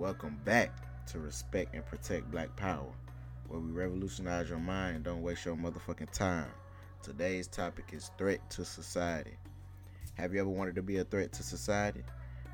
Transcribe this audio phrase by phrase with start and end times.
[0.00, 0.70] Welcome back
[1.08, 2.90] to Respect and Protect Black Power,
[3.48, 6.48] where we revolutionize your mind and don't waste your motherfucking time.
[7.02, 9.36] Today's topic is threat to society.
[10.14, 12.02] Have you ever wanted to be a threat to society?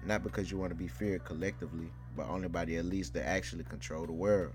[0.05, 3.63] Not because you want to be feared collectively, but only by the elites that actually
[3.63, 4.53] control the world.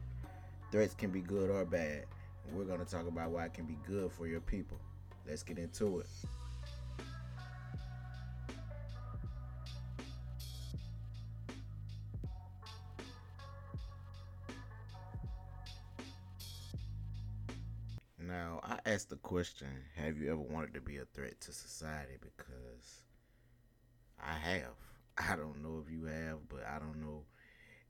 [0.69, 2.03] Threats can be good or bad,
[2.45, 4.77] and we're going to talk about why it can be good for your people.
[5.25, 6.07] Let's get into it.
[18.31, 19.67] Now, I asked the question
[19.98, 22.13] Have you ever wanted to be a threat to society?
[22.22, 23.03] Because
[24.17, 24.72] I have.
[25.17, 27.25] I don't know if you have, but I don't know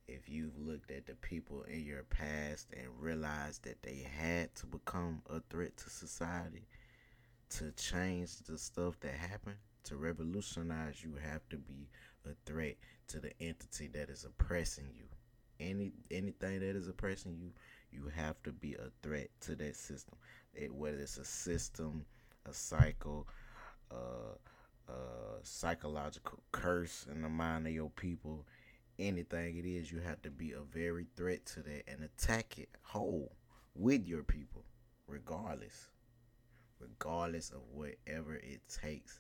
[0.08, 4.66] if you've looked at the people in your past and realized that they had to
[4.66, 6.66] become a threat to society
[7.52, 9.58] to change the stuff that happened.
[9.86, 11.88] To revolutionize, you have to be
[12.26, 12.78] a threat
[13.10, 15.06] to the entity that is oppressing you.
[15.62, 17.52] Any anything that is oppressing you,
[17.92, 20.16] you have to be a threat to that system.
[20.56, 22.06] It, whether it's a system,
[22.50, 23.28] a cycle,
[23.92, 24.36] uh,
[24.90, 28.46] a psychological curse in the mind of your people,
[28.98, 32.70] anything it is, you have to be a very threat to that and attack it
[32.82, 33.32] whole
[33.76, 34.64] with your people,
[35.08, 35.90] regardless.
[36.80, 39.20] Regardless of whatever it takes.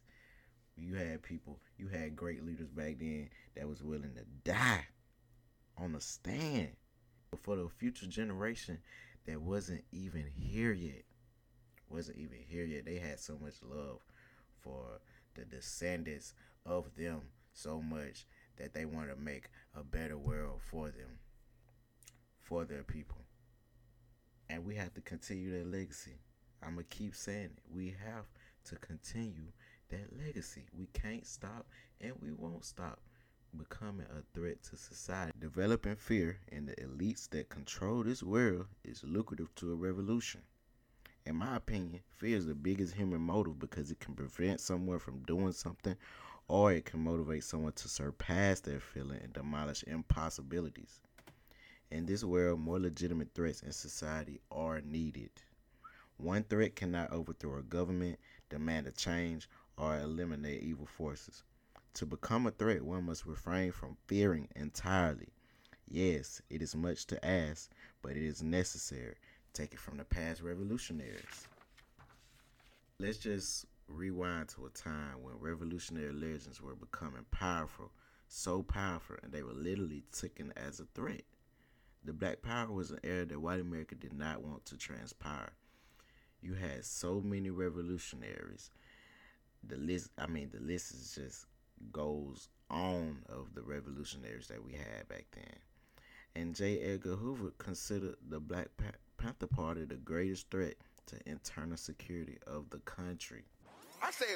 [0.75, 4.87] You had people, you had great leaders back then that was willing to die
[5.81, 6.69] on the stand
[7.41, 8.77] for the future generation
[9.25, 11.03] that wasn't even here yet.
[11.89, 12.85] Wasn't even here yet.
[12.85, 13.99] They had so much love
[14.61, 15.01] for
[15.35, 16.33] the descendants
[16.65, 17.21] of them
[17.53, 18.25] so much
[18.57, 21.19] that they want to make a better world for them,
[22.41, 23.17] for their people.
[24.49, 26.19] And we have to continue that legacy.
[26.61, 27.63] I'm going to keep saying it.
[27.73, 28.25] We have
[28.65, 29.51] to continue
[29.89, 30.65] that legacy.
[30.77, 31.65] We can't stop
[31.99, 32.99] and we won't stop
[33.57, 35.31] becoming a threat to society.
[35.39, 40.41] Developing fear in the elites that control this world is lucrative to a revolution.
[41.25, 45.23] In my opinion, fear is the biggest human motive because it can prevent someone from
[45.23, 45.95] doing something
[46.47, 50.99] or it can motivate someone to surpass their feeling and demolish impossibilities.
[51.91, 55.29] In this world, more legitimate threats in society are needed.
[56.17, 58.19] One threat cannot overthrow a government,
[58.49, 61.43] demand a change, or eliminate evil forces.
[61.95, 65.29] To become a threat, one must refrain from fearing entirely.
[65.87, 67.69] Yes, it is much to ask,
[68.01, 69.15] but it is necessary.
[69.53, 71.47] Take it from the past revolutionaries.
[72.97, 77.91] Let's just rewind to a time when revolutionary legends were becoming powerful,
[78.27, 81.23] so powerful, and they were literally taken as a threat.
[82.05, 85.51] The Black Power was an era that white America did not want to transpire.
[86.41, 88.71] You had so many revolutionaries.
[89.63, 91.45] The list, I mean, the list is just
[91.91, 95.55] goes on of the revolutionaries that we had back then.
[96.35, 96.79] And J.
[96.79, 98.69] Edgar Hoover considered the Black
[99.17, 100.75] Panther Party the greatest threat
[101.07, 103.43] to internal security of the country.
[104.01, 104.27] I said,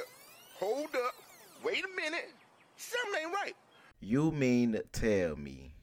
[0.60, 1.16] hold up,
[1.64, 2.30] wait a minute,
[2.76, 3.56] something ain't right.
[4.02, 5.74] You mean to tell me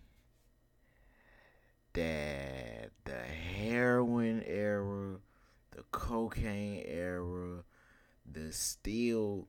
[1.94, 5.16] that the heroin era,
[5.74, 7.64] the cocaine era,
[8.30, 9.48] the steel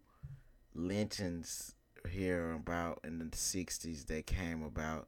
[0.73, 1.75] lynchings
[2.09, 5.07] here about in the 60s that came about,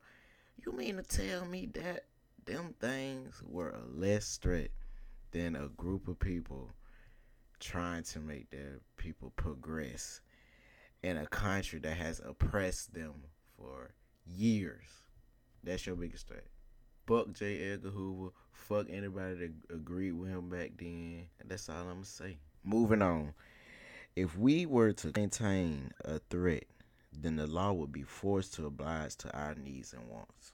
[0.66, 2.06] you mean to tell me that
[2.46, 4.70] them things were a less threat
[5.32, 6.74] than a group of people
[7.60, 10.22] trying to make their people progress
[11.04, 13.14] in a country that has oppressed them
[13.58, 13.94] for
[14.26, 14.86] years?
[15.64, 16.46] That's your biggest threat.
[17.08, 17.72] Fuck J.
[17.72, 18.30] Edgar Hoover.
[18.52, 21.26] Fuck anybody that agreed with him back then.
[21.44, 22.38] That's all I'm gonna say.
[22.64, 23.34] Moving on.
[24.16, 26.64] If we were to maintain a threat
[27.22, 30.54] then the law would be forced to oblige to our needs and wants.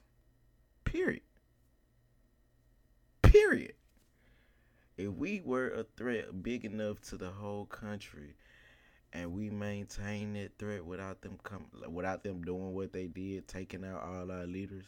[0.84, 1.22] Period.
[3.22, 3.74] Period.
[4.96, 8.34] If we were a threat big enough to the whole country
[9.12, 13.84] and we maintain that threat without them come without them doing what they did, taking
[13.84, 14.84] out all our leaders,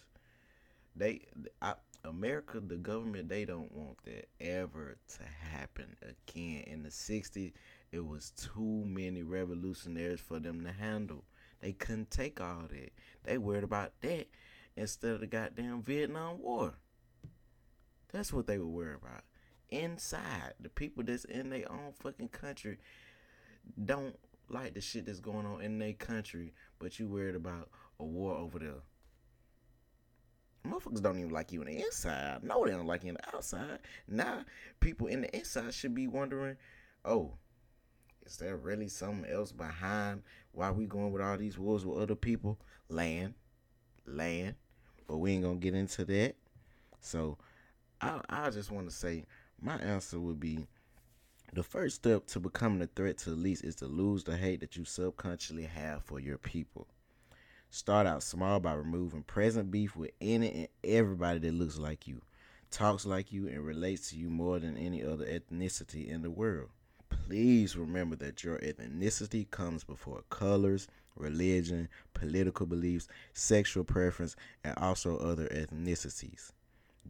[0.94, 1.22] they
[1.62, 1.74] I,
[2.04, 6.64] America, the government, they don't want that ever to happen again.
[6.66, 7.52] In the 60s,
[7.92, 11.24] it was too many revolutionaries for them to handle.
[11.64, 12.92] They couldn't take all that.
[13.22, 14.26] They worried about that
[14.76, 16.74] instead of the goddamn Vietnam War.
[18.12, 19.22] That's what they were worried about.
[19.70, 22.76] Inside, the people that's in their own fucking country
[23.82, 24.14] don't
[24.50, 28.36] like the shit that's going on in their country, but you worried about a war
[28.36, 28.82] over there.
[30.66, 32.44] Motherfuckers don't even like you in the inside.
[32.44, 33.78] No, they don't like you in the outside.
[34.06, 34.44] Now,
[34.80, 36.58] people in the inside should be wondering,
[37.06, 37.38] oh,
[38.26, 40.22] is there really something else behind
[40.52, 42.58] why we going with all these wars with other people?
[42.88, 43.34] Land,
[44.06, 44.54] land.
[45.06, 46.36] but we ain't gonna get into that.
[47.00, 47.38] So
[48.00, 49.24] I I just want to say
[49.60, 50.66] my answer would be
[51.52, 54.60] the first step to becoming a threat to the least is to lose the hate
[54.60, 56.88] that you subconsciously have for your people.
[57.70, 62.22] Start out small by removing present beef with any and everybody that looks like you,
[62.70, 66.70] talks like you, and relates to you more than any other ethnicity in the world.
[67.08, 75.16] Please remember that your ethnicity comes before colors, religion, political beliefs, sexual preference, and also
[75.18, 76.52] other ethnicities.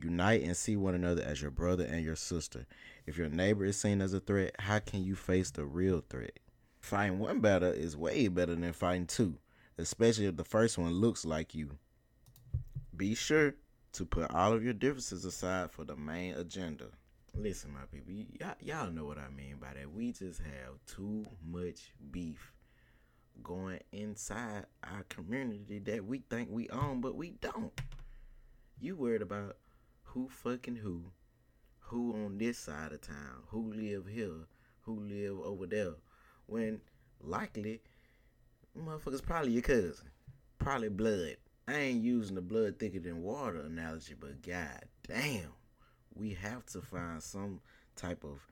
[0.02, 2.66] Unite and see one another as your brother and your sister.
[3.06, 6.38] If your neighbor is seen as a threat, how can you face the real threat?
[6.80, 9.38] Fighting one battle is way better than fighting two,
[9.78, 11.78] especially if the first one looks like you.
[12.96, 13.54] Be sure
[13.92, 16.86] to put all of your differences aside for the main agenda.
[17.36, 19.92] Listen, my people, y'all, y'all know what I mean by that.
[19.92, 22.52] We just have too much beef
[23.42, 27.72] going inside our community that we think we own, but we don't.
[28.80, 29.56] You worried about
[30.04, 31.06] who fucking who,
[31.80, 34.46] who on this side of town, who live here,
[34.82, 35.94] who live over there,
[36.46, 36.80] when
[37.20, 37.82] likely
[38.78, 40.08] motherfuckers probably your cousin,
[40.58, 41.36] probably blood.
[41.66, 45.52] I ain't using the blood thicker than water analogy, but god damn,
[46.14, 47.60] we have to find some
[47.96, 48.46] type of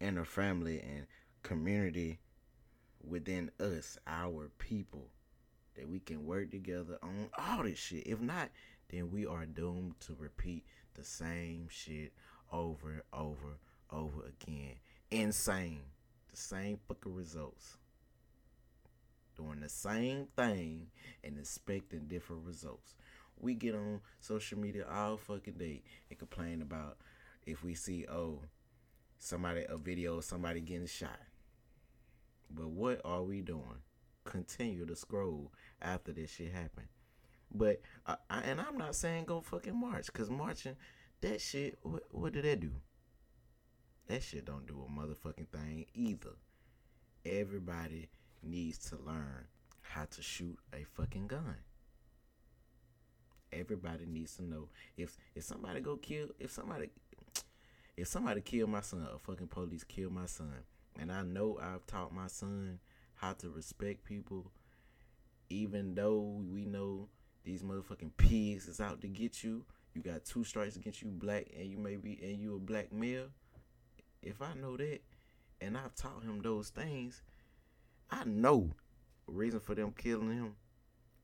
[0.00, 1.06] inner family and
[1.42, 2.18] community
[3.06, 5.08] within us, our people,
[5.76, 8.06] that we can work together on all this shit.
[8.06, 8.50] If not,
[8.90, 10.64] then we are doomed to repeat
[10.94, 12.12] the same shit
[12.52, 13.58] over and over,
[13.90, 14.76] over again.
[15.10, 15.80] Insane.
[16.30, 17.76] The same fucking results.
[19.36, 20.88] Doing the same thing
[21.24, 22.94] and expecting different results.
[23.42, 26.98] We get on social media all fucking day and complain about
[27.44, 28.42] if we see, oh,
[29.18, 31.18] somebody, a video somebody getting shot.
[32.48, 33.82] But what are we doing?
[34.24, 36.86] Continue to scroll after this shit happened.
[37.52, 40.76] But I, I, and I'm not saying go fucking march, cause marching,
[41.20, 42.70] that shit, what did that do?
[44.06, 46.36] That shit don't do a motherfucking thing either.
[47.26, 48.08] Everybody
[48.40, 49.46] needs to learn
[49.80, 51.56] how to shoot a fucking gun.
[53.52, 56.90] Everybody needs to know if if somebody go kill if somebody
[57.96, 60.64] if somebody kill my son, a fucking police kill my son,
[60.98, 62.78] and I know I've taught my son
[63.14, 64.50] how to respect people,
[65.50, 67.08] even though we know
[67.44, 69.64] these motherfucking pigs is out to get you.
[69.94, 72.92] You got two strikes against you, black, and you may be, and you a black
[72.92, 73.26] male.
[74.22, 75.00] If I know that,
[75.60, 77.22] and I've taught him those things,
[78.10, 78.70] I know
[79.26, 80.54] reason for them killing him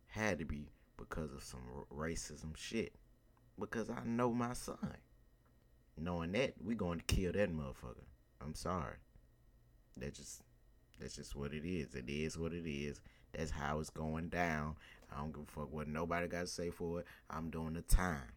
[0.07, 1.61] had to be because of some
[1.97, 2.93] racism shit.
[3.59, 4.97] Because I know my son.
[5.97, 8.05] Knowing that, we going to kill that motherfucker.
[8.43, 8.97] I'm sorry.
[9.97, 10.43] That just
[11.01, 11.95] that's just what it is.
[11.95, 13.01] It is what it is.
[13.33, 14.77] That's how it's going down.
[15.13, 17.07] I don't give a fuck what nobody got to say for it.
[17.31, 18.33] I'm doing the time.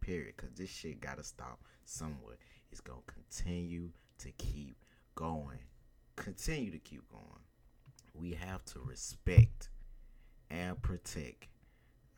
[0.00, 0.34] Period.
[0.36, 2.36] Because this shit got to stop somewhere.
[2.70, 4.76] It's going to continue to keep
[5.14, 5.58] going.
[6.16, 7.42] Continue to keep going.
[8.14, 9.68] We have to respect
[10.50, 11.48] and protect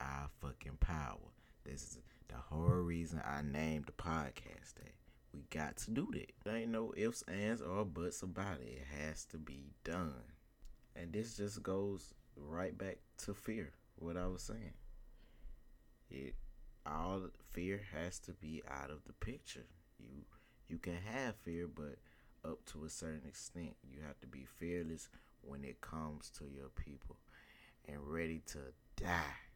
[0.00, 1.16] our fucking power.
[1.64, 1.98] This is
[2.28, 4.94] the whole reason I named the podcast that.
[5.34, 6.32] We got to do that.
[6.44, 8.80] There ain't no ifs, ands, or buts about it.
[8.80, 10.22] It has to be done.
[10.96, 13.72] And this just goes right back to fear.
[13.98, 14.72] What I was saying.
[16.10, 16.34] It
[16.86, 19.67] all fear has to be out of the picture.
[19.98, 20.24] You
[20.69, 21.96] you can have fear, but
[22.48, 25.08] up to a certain extent, you have to be fearless
[25.43, 27.17] when it comes to your people,
[27.86, 28.58] and ready to
[28.96, 29.47] die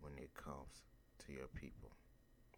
[0.00, 0.84] when it comes
[1.26, 1.90] to your people.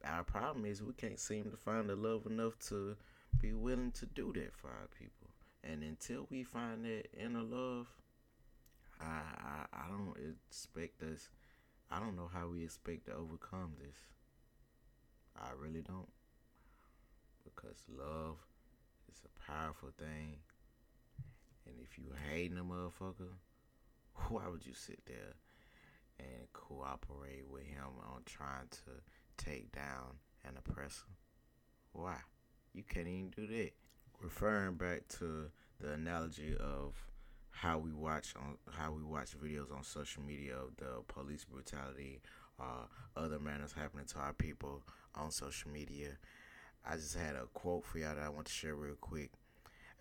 [0.04, 2.96] Our problem is we can't seem to find the love enough to
[3.40, 5.28] be willing to do that for our people.
[5.64, 7.86] And until we find that inner love,
[9.00, 10.16] I, I I don't
[10.48, 11.28] expect us.
[11.90, 13.96] I don't know how we expect to overcome this.
[15.36, 16.10] I really don't,
[17.44, 18.36] because love
[19.10, 20.38] is a powerful thing.
[21.66, 23.32] And if you hating a motherfucker,
[24.28, 25.34] why would you sit there
[26.18, 31.06] and cooperate with him on trying to take down an oppressor?
[31.92, 32.16] Why?
[32.74, 33.72] You can't even do that.
[34.20, 35.50] Referring back to
[35.80, 36.94] the analogy of
[37.50, 42.22] how we watch on how we watch videos on social media of the police brutality
[42.58, 44.82] uh, other manners happening to our people
[45.14, 46.18] on social media.
[46.88, 49.30] I just had a quote for y'all that I want to share real quick.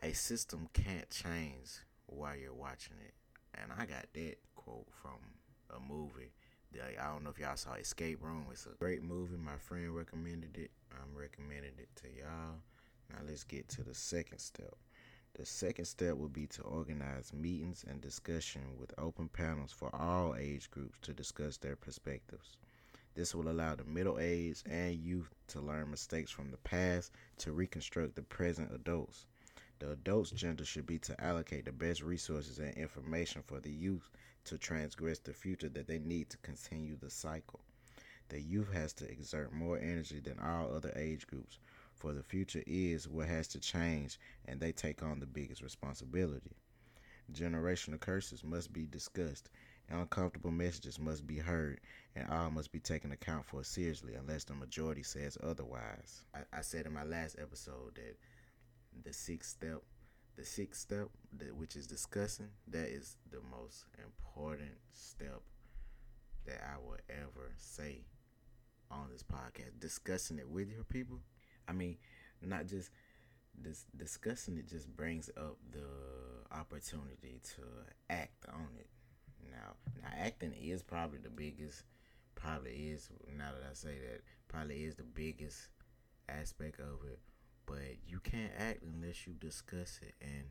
[0.01, 1.69] A system can't change
[2.07, 3.13] while you're watching it.
[3.53, 5.19] And I got that quote from
[5.75, 6.31] a movie.
[6.73, 8.45] Like, I don't know if y'all saw Escape Room.
[8.51, 9.37] It's a great movie.
[9.37, 10.71] My friend recommended it.
[10.91, 12.59] I'm recommending it to y'all.
[13.09, 14.73] Now let's get to the second step.
[15.33, 20.35] The second step would be to organize meetings and discussion with open panels for all
[20.35, 22.57] age groups to discuss their perspectives.
[23.15, 27.51] This will allow the middle aged and youth to learn mistakes from the past to
[27.51, 29.25] reconstruct the present adults.
[29.81, 34.11] The adult's gender should be to allocate the best resources and information for the youth
[34.45, 37.61] to transgress the future that they need to continue the cycle.
[38.29, 41.57] The youth has to exert more energy than all other age groups,
[41.95, 46.51] for the future is what has to change, and they take on the biggest responsibility.
[47.33, 49.50] Generational curses must be discussed,
[49.89, 51.81] uncomfortable messages must be heard,
[52.15, 56.21] and all must be taken account for seriously unless the majority says otherwise.
[56.35, 58.15] I, I said in my last episode that
[59.03, 59.81] the sixth step,
[60.36, 65.41] the sixth step, that, which is discussing, that is the most important step
[66.45, 68.01] that I will ever say
[68.89, 69.79] on this podcast.
[69.79, 71.19] Discussing it with your people.
[71.67, 71.98] I mean,
[72.41, 72.91] not just
[73.60, 77.62] this discussing it just brings up the opportunity to
[78.10, 78.88] act on it.
[79.51, 81.83] Now, now acting is probably the biggest.
[82.36, 85.69] Probably is now that I say that probably is the biggest
[86.29, 87.19] aspect of it.
[87.71, 90.43] But you can't act unless you discuss it, and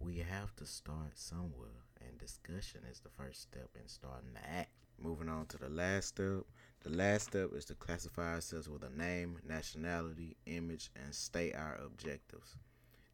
[0.00, 1.84] we have to start somewhere.
[2.00, 4.70] And discussion is the first step in starting to act.
[5.00, 6.42] Moving on to the last step.
[6.82, 11.78] The last step is to classify ourselves with a name, nationality, image, and state our
[11.84, 12.56] objectives.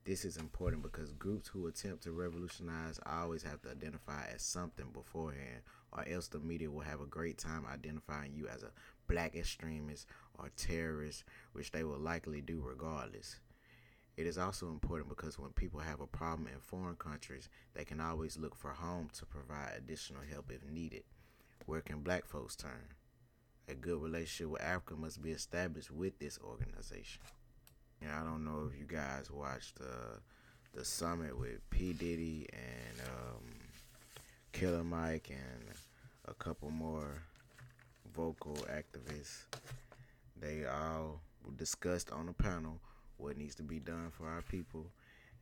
[0.05, 4.87] This is important because groups who attempt to revolutionize always have to identify as something
[4.95, 5.61] beforehand,
[5.93, 8.73] or else the media will have a great time identifying you as a
[9.07, 10.07] black extremist
[10.39, 13.37] or terrorist, which they will likely do regardless.
[14.17, 18.01] It is also important because when people have a problem in foreign countries, they can
[18.01, 21.05] always look for home to provide additional help if needed.
[21.67, 22.89] Where can black folks turn?
[23.69, 27.23] A good relationship with Africa must be established with this organization.
[28.03, 30.19] And I don't know if you guys watched uh,
[30.75, 31.93] the summit with P.
[31.93, 33.45] Diddy and um,
[34.53, 35.65] Killer Mike and
[36.27, 37.23] a couple more
[38.15, 39.45] vocal activists.
[40.41, 41.21] They all
[41.57, 42.81] discussed on the panel
[43.21, 44.87] what needs to be done for our people,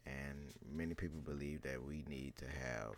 [0.07, 2.95] and many people believe that we need to have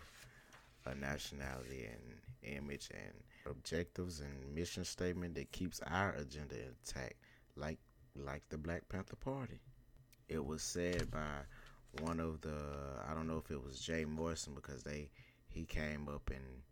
[0.86, 3.12] a nationality and image and
[3.46, 7.14] objectives and mission statement that keeps our agenda intact,
[7.56, 7.78] like
[8.16, 9.60] like the Black Panther Party.
[10.28, 11.42] It was said by
[12.00, 12.54] one of the
[13.08, 15.10] I don't know if it was Jay Morrison because they
[15.48, 16.62] he came up and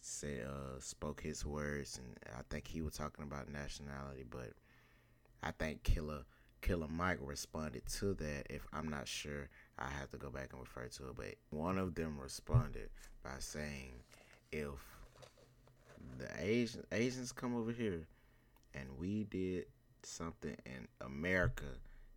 [0.00, 4.52] said uh, spoke his words and I think he was talking about nationality, but
[5.42, 6.24] I think Killer
[6.66, 8.48] Killer Mike responded to that.
[8.50, 11.16] If I'm not sure, I have to go back and refer to it.
[11.16, 12.90] But one of them responded
[13.22, 13.92] by saying,
[14.50, 14.74] if
[16.18, 18.08] the Asian Asians come over here
[18.74, 19.66] and we did
[20.02, 21.66] something and America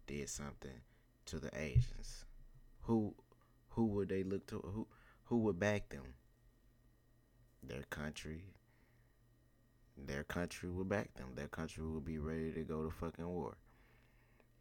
[0.07, 0.81] did something
[1.27, 2.25] to the Asians,
[2.81, 3.13] who
[3.69, 4.55] who would they look to?
[4.73, 4.87] Who
[5.25, 6.15] who would back them?
[7.61, 8.45] Their country.
[9.95, 11.33] Their country would back them.
[11.35, 13.55] Their country would be ready to go to fucking war.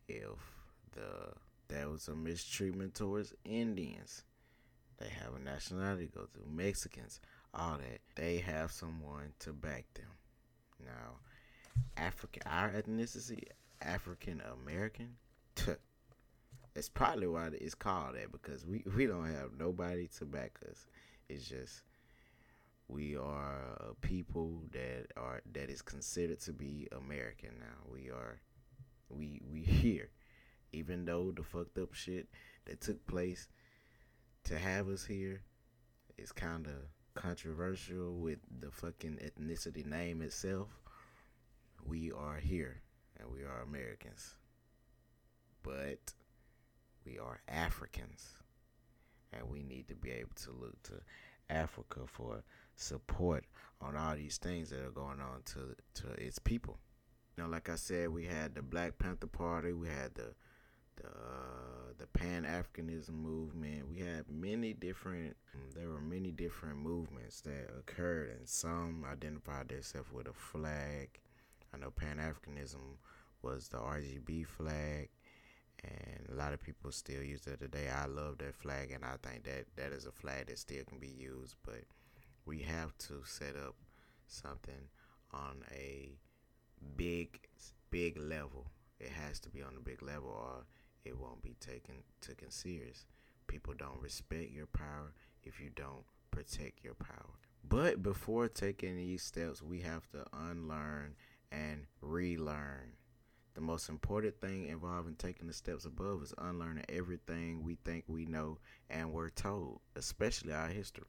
[0.08, 0.38] If
[0.92, 1.32] the
[1.68, 4.24] there was a mistreatment towards Indians,
[4.98, 6.50] they have a nationality go through.
[6.50, 7.20] Mexicans,
[7.54, 8.00] all that.
[8.16, 10.10] They have someone to back them.
[10.84, 11.18] Now,
[11.96, 13.44] African, our ethnicity,
[13.82, 15.16] African American,
[16.74, 20.86] that's probably why it's called that because we, we don't have nobody to back us.
[21.28, 21.82] It's just
[22.88, 27.92] we are a people that are that is considered to be American now.
[27.92, 28.40] We are
[29.08, 30.10] we we here.
[30.72, 32.28] Even though the fucked up shit
[32.66, 33.48] that took place
[34.44, 35.42] to have us here
[36.18, 36.74] is kind of
[37.14, 40.68] controversial with the fucking ethnicity name itself
[41.88, 42.82] we are here
[43.18, 44.34] and we are Americans.
[45.62, 46.12] But
[47.04, 48.34] we are Africans.
[49.32, 50.94] And we need to be able to look to
[51.50, 52.42] Africa for
[52.76, 53.44] support
[53.80, 56.78] on all these things that are going on to to its people.
[57.38, 60.34] You know, like I said, we had the Black Panther Party, we had the
[60.96, 63.88] the uh, the Pan Africanism movement.
[63.88, 65.36] We had many different.
[65.72, 71.10] There were many different movements that occurred, and some identified themselves with a flag,
[71.72, 72.96] I know Pan Africanism
[73.42, 75.08] was the RGB flag,
[75.84, 77.88] and a lot of people still use it today.
[77.88, 80.98] I love that flag, and I think that that is a flag that still can
[80.98, 81.54] be used.
[81.64, 81.84] But
[82.46, 83.76] we have to set up
[84.26, 84.88] something
[85.32, 86.18] on a
[86.96, 87.40] big,
[87.90, 88.66] big level.
[89.00, 90.64] It has to be on a big level, or
[91.04, 93.06] it won't be taken taken serious.
[93.46, 97.38] People don't respect your power if you don't protect your power.
[97.66, 101.14] But before taking these steps, we have to unlearn
[101.50, 102.92] and relearn.
[103.54, 108.24] The most important thing involving taking the steps above is unlearning everything we think we
[108.24, 108.58] know
[108.88, 111.06] and were told, especially our history.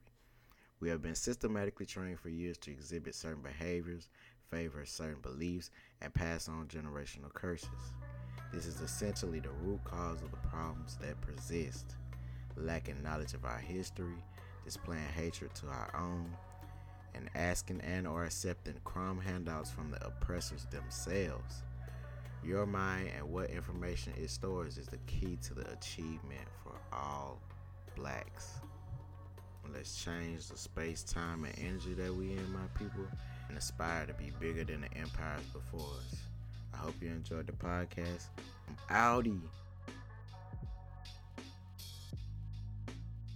[0.80, 4.08] We have been systematically trained for years to exhibit certain behaviors,
[4.50, 7.68] favor certain beliefs and pass on generational curses.
[8.52, 11.94] This is essentially the root cause of the problems that persist.
[12.56, 14.22] Lacking knowledge of our history,
[14.64, 16.30] displaying hatred to our own,
[17.14, 21.62] and asking and or accepting crumb handouts from the oppressors themselves.
[22.42, 27.38] Your mind and what information it stores is the key to the achievement for all
[27.94, 28.60] blacks.
[29.72, 33.06] Let's change the space, time, and energy that we in, my people,
[33.50, 36.20] and aspire to be bigger than the empires before us.
[36.72, 38.28] I hope you enjoyed the podcast.
[38.68, 39.40] I'm Audi.